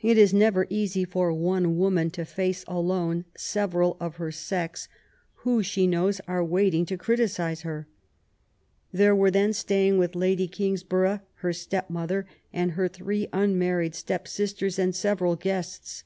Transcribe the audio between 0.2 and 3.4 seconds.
never easy for one woman to face alone